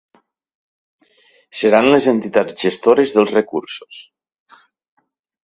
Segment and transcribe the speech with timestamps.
[1.59, 4.01] Seran les entitats gestores dels recursos.